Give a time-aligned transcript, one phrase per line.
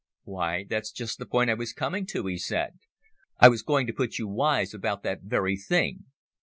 [0.23, 2.79] "Why, that's just the point I was coming to," he said.
[3.39, 6.05] "I was going to put you wise about that very thing.